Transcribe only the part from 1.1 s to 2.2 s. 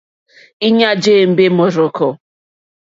ěmbé mɔ́rzɔ̀kɔ̀.